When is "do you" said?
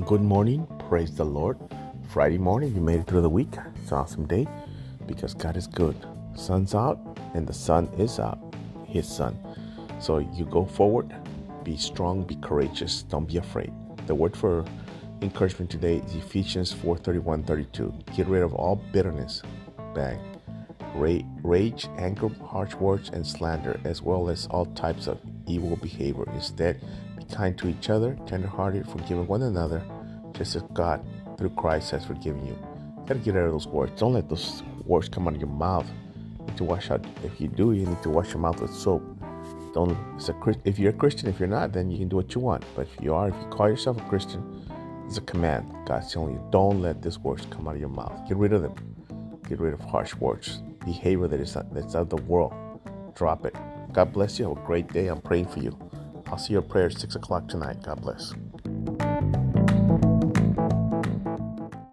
37.48-37.86